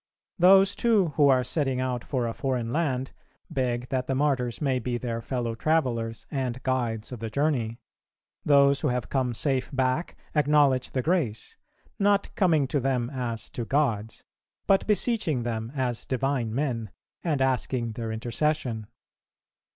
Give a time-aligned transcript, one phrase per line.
[0.39, 3.11] Those too who are setting out for a foreign land
[3.51, 7.77] beg that the Martyrs may be their fellow travellers and guides of the journey;
[8.43, 11.55] those who have come safe back acknowledge the grace,
[11.99, 14.23] not coming to them as to gods,
[14.65, 16.89] but beseeching them as divine men,
[17.23, 18.87] and asking their intercession.